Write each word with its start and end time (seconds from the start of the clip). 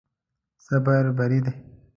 صبر 0.65 1.03
بری 1.17 1.39
دی. 1.45 1.53